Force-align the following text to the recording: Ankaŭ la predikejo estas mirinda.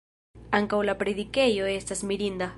Ankaŭ 0.59 0.79
la 0.91 0.95
predikejo 1.03 1.71
estas 1.77 2.07
mirinda. 2.13 2.49